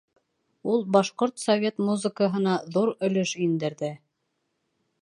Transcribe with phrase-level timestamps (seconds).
[0.71, 3.95] Ул башҡорт совет музыкаһына ҙур өлөш индерҙе